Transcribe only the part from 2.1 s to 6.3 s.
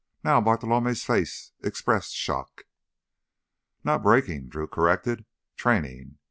shock. "Not breaking," Drew corrected, "training.